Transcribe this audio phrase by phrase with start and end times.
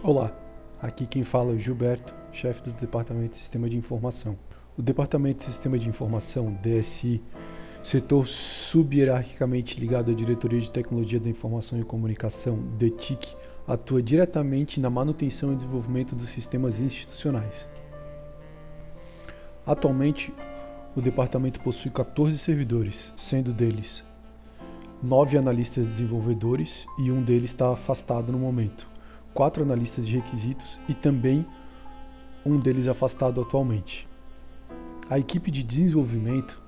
[0.00, 0.32] Olá,
[0.80, 4.38] aqui quem fala é o Gilberto, chefe do Departamento de Sistema de Informação.
[4.76, 7.20] O Departamento de Sistema de Informação, DSI,
[7.82, 13.34] setor sub-hierarquicamente ligado à Diretoria de Tecnologia da Informação e Comunicação, DTIC,
[13.66, 17.68] atua diretamente na manutenção e desenvolvimento dos sistemas institucionais.
[19.66, 20.32] Atualmente,
[20.94, 24.04] o departamento possui 14 servidores, sendo deles
[25.02, 28.88] 9 analistas desenvolvedores e um deles está afastado no momento,
[29.38, 31.46] quatro analistas de requisitos e também
[32.44, 34.08] um deles afastado atualmente.
[35.08, 36.60] A equipe de desenvolvimento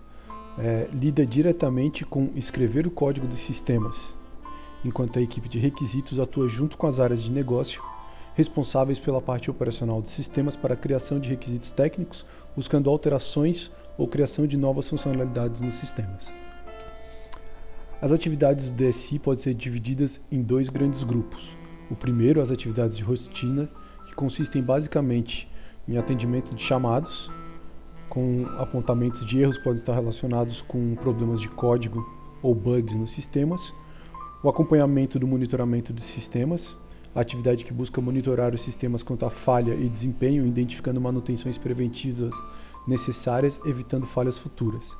[0.57, 4.17] é, lida diretamente com escrever o código dos sistemas,
[4.85, 7.83] enquanto a equipe de requisitos atua junto com as áreas de negócio,
[8.37, 14.07] responsáveis pela parte operacional dos sistemas para a criação de requisitos técnicos, buscando alterações ou
[14.07, 16.33] criação de novas funcionalidades nos sistemas.
[18.01, 21.59] As atividades do DSI podem ser divididas em dois grandes grupos.
[21.91, 23.69] O primeiro, as atividades de rotina,
[24.07, 25.51] que consistem basicamente
[25.89, 27.31] em atendimento de chamados,
[28.09, 32.09] com apontamentos de erros podem estar relacionados com problemas de código
[32.43, 33.75] ou bugs nos sistemas,
[34.43, 36.77] o acompanhamento do monitoramento dos sistemas,
[37.15, 42.35] a atividade que busca monitorar os sistemas quanto à falha e desempenho, identificando manutenções preventivas
[42.87, 44.97] necessárias, evitando falhas futuras.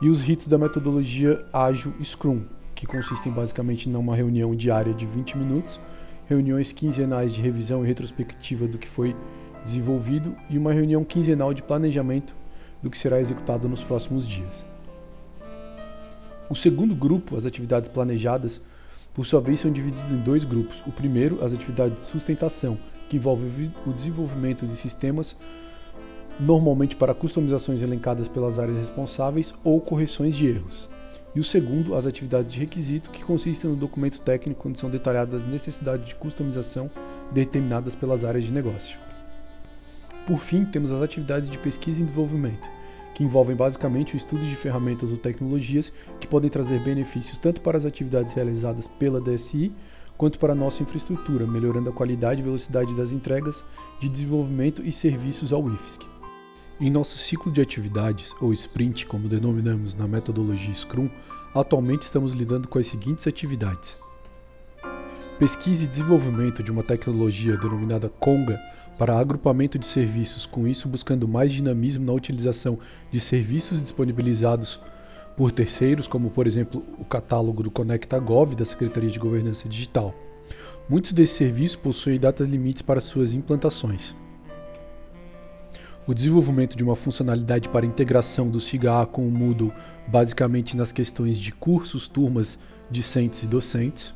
[0.00, 2.44] E os ritos da metodologia ágil Scrum,
[2.78, 5.80] que consistem basicamente numa reunião diária de 20 minutos,
[6.28, 9.16] reuniões quinzenais de revisão e retrospectiva do que foi
[9.64, 12.36] desenvolvido e uma reunião quinzenal de planejamento
[12.80, 14.64] do que será executado nos próximos dias.
[16.48, 18.62] O segundo grupo, as atividades planejadas,
[19.12, 20.80] por sua vez são divididas em dois grupos.
[20.86, 22.78] O primeiro, as atividades de sustentação,
[23.10, 25.34] que envolve o desenvolvimento de sistemas,
[26.38, 30.88] normalmente para customizações elencadas pelas áreas responsáveis ou correções de erros.
[31.38, 35.44] E o segundo, as atividades de requisito, que consistem no documento técnico onde são detalhadas
[35.44, 36.90] as necessidades de customização
[37.30, 38.98] determinadas pelas áreas de negócio.
[40.26, 42.68] Por fim, temos as atividades de pesquisa e desenvolvimento,
[43.14, 47.78] que envolvem basicamente o estudo de ferramentas ou tecnologias que podem trazer benefícios tanto para
[47.78, 49.72] as atividades realizadas pela DSI
[50.16, 53.64] quanto para a nossa infraestrutura, melhorando a qualidade e velocidade das entregas
[54.00, 56.17] de desenvolvimento e serviços ao IFSC.
[56.80, 61.10] Em nosso ciclo de atividades, ou sprint, como denominamos na metodologia Scrum,
[61.52, 63.98] atualmente estamos lidando com as seguintes atividades:
[65.40, 68.60] pesquisa e desenvolvimento de uma tecnologia denominada Conga
[68.96, 72.78] para agrupamento de serviços, com isso buscando mais dinamismo na utilização
[73.10, 74.80] de serviços disponibilizados
[75.36, 80.14] por terceiros, como por exemplo o catálogo do ConectaGov da Secretaria de Governança Digital.
[80.88, 84.14] Muitos desses serviços possuem datas limites para suas implantações.
[86.08, 89.70] O desenvolvimento de uma funcionalidade para integração do SIGA com o Moodle,
[90.08, 92.58] basicamente nas questões de cursos, turmas,
[92.90, 94.14] discentes e docentes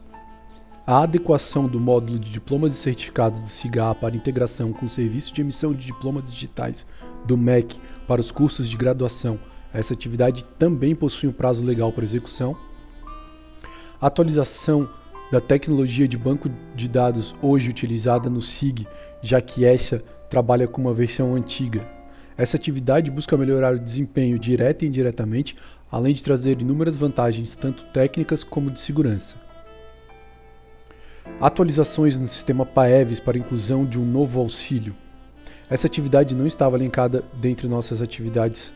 [0.87, 5.33] a adequação do módulo de diplomas e certificados do CIGA para integração com o serviço
[5.33, 6.87] de emissão de diplomas digitais
[7.25, 7.79] do MEC
[8.09, 9.39] para os cursos de graduação.
[9.73, 12.57] Essa atividade também possui um prazo legal para execução.
[14.01, 14.89] Atualização
[15.31, 18.87] da tecnologia de banco de dados hoje utilizada no SIG,
[19.23, 21.87] já que essa trabalha com uma versão antiga.
[22.39, 25.55] Essa atividade busca melhorar o desempenho direto e indiretamente,
[25.91, 29.37] além de trazer inúmeras vantagens, tanto técnicas como de segurança
[31.41, 34.95] atualizações no sistema PAEVS para inclusão de um novo auxílio.
[35.71, 38.73] Essa atividade não estava linkada dentre nossas atividades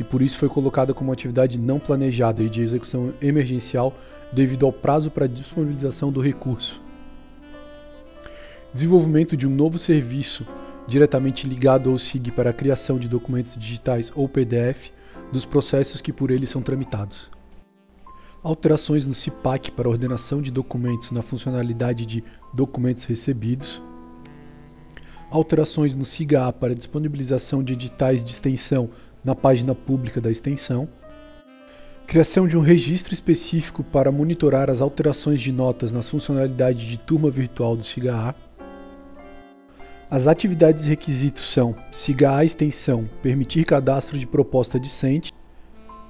[0.00, 3.94] e por isso foi colocada como atividade não planejada e de execução emergencial
[4.32, 6.80] devido ao prazo para disponibilização do recurso.
[8.72, 10.46] Desenvolvimento de um novo serviço
[10.86, 14.90] diretamente ligado ao SIG para a criação de documentos digitais ou PDF
[15.32, 17.30] dos processos que por ele são tramitados.
[18.42, 23.80] Alterações no CIPAC para ordenação de documentos na funcionalidade de documentos recebidos,
[25.30, 28.90] alterações no SIGA para disponibilização de editais de extensão
[29.24, 30.88] na página pública da extensão,
[32.06, 37.30] criação de um registro específico para monitorar as alterações de notas nas funcionalidades de turma
[37.30, 38.34] virtual do SIGA.
[40.12, 45.32] As atividades requisitos são SIGA extensão, permitir cadastro de proposta discente,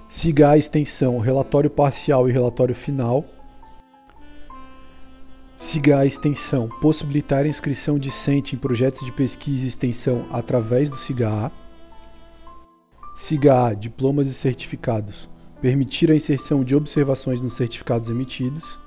[0.09, 3.25] Siga a extensão relatório parcial e relatório final.
[5.57, 10.97] Siga a extensão possibilitar a inscrição discente em projetos de pesquisa e extensão através do
[10.97, 11.53] SIGA.
[13.15, 18.81] SIGA diplomas e certificados permitir a inserção de observações nos certificados emitidos.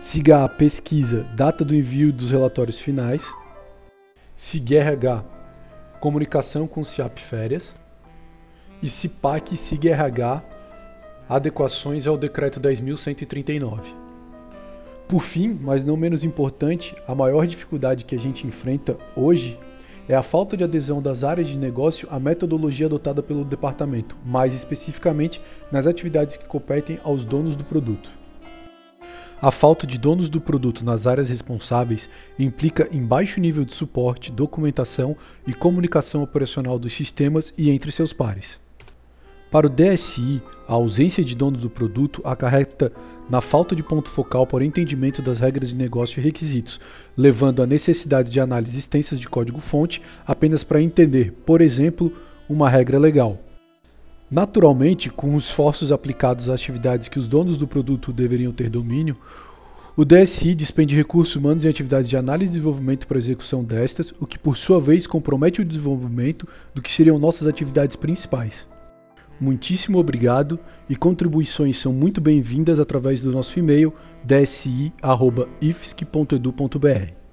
[0.00, 3.28] SIGA pesquisa data do envio dos relatórios finais.
[4.36, 5.24] SIGRH
[6.00, 7.72] comunicação com CIAP férias
[8.82, 10.42] e CIPAC e SIG-RH
[11.28, 13.94] adequações ao Decreto 10.139.
[15.08, 19.58] Por fim, mas não menos importante, a maior dificuldade que a gente enfrenta hoje
[20.08, 24.52] é a falta de adesão das áreas de negócio à metodologia adotada pelo departamento, mais
[24.52, 25.40] especificamente
[25.70, 28.23] nas atividades que competem aos donos do produto.
[29.44, 32.08] A falta de donos do produto nas áreas responsáveis
[32.38, 35.14] implica em baixo nível de suporte, documentação
[35.46, 38.58] e comunicação operacional dos sistemas e entre seus pares.
[39.50, 42.90] Para o DSI, a ausência de dono do produto acarreta
[43.28, 46.80] na falta de ponto focal para o entendimento das regras de negócio e requisitos,
[47.14, 52.10] levando a necessidades de análise extensas de código-fonte apenas para entender, por exemplo,
[52.48, 53.38] uma regra legal.
[54.30, 59.16] Naturalmente, com os esforços aplicados às atividades que os donos do produto deveriam ter domínio,
[59.96, 64.26] o DSI despende recursos humanos em atividades de análise e desenvolvimento para execução destas, o
[64.26, 68.66] que por sua vez compromete o desenvolvimento do que seriam nossas atividades principais.
[69.40, 73.92] Muitíssimo obrigado e contribuições são muito bem-vindas através do nosso e-mail
[74.24, 77.23] dsi.ifsc.edu.br.